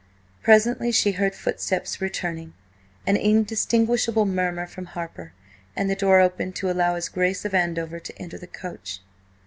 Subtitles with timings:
[0.41, 2.55] Presently she heard footsteps returning.
[3.05, 5.31] An indistinguishable murmur from Harper,
[5.75, 9.01] and the door opened to allow his Grace of Andover to enter the coach.